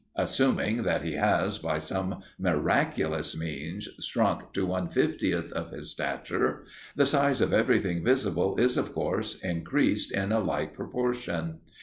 Assuming 0.15 0.81
that 0.81 1.03
he 1.03 1.13
has, 1.13 1.59
by 1.59 1.77
some 1.77 2.23
miraculous 2.39 3.37
means 3.37 3.87
shrunk 4.03 4.51
to 4.53 4.65
one 4.65 4.89
fiftieth 4.89 5.51
of 5.51 5.69
his 5.69 5.91
stature, 5.91 6.63
the 6.95 7.05
size 7.05 7.39
of 7.39 7.53
everything 7.53 8.03
visible 8.03 8.57
is, 8.57 8.77
of 8.77 8.93
course, 8.93 9.35
increased 9.41 10.11
in 10.11 10.31
a 10.31 10.39
like 10.39 10.73
proportion. 10.73 11.59